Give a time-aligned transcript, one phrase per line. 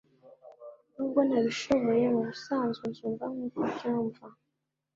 [0.93, 4.23] nubwo ntabishoboye, mubisanzwe nzumva nkuko ubyumva